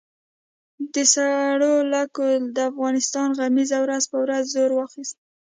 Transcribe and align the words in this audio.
د 0.93 0.95
سړو 1.13 1.73
لکه 1.95 2.25
د 2.55 2.57
افغانستان 2.71 3.27
غمیزه 3.39 3.77
ورځ 3.85 4.03
په 4.11 4.17
ورځ 4.23 4.43
زور 4.53 4.71
اخیست. 4.85 5.15